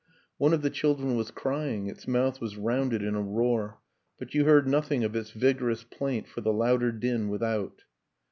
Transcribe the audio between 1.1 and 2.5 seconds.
was crying its mouth